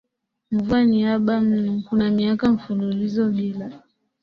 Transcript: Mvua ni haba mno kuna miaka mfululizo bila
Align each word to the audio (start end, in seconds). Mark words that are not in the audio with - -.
Mvua 0.51 0.83
ni 0.83 1.03
haba 1.03 1.41
mno 1.41 1.83
kuna 1.89 2.09
miaka 2.11 2.49
mfululizo 2.51 3.29
bila 3.29 3.71